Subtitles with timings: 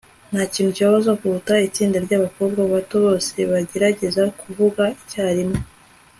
[0.33, 5.59] Ntakintu kibabaza kuruta itsinda ryabakobwa bato bose bagerageza kuvuga icyarimwe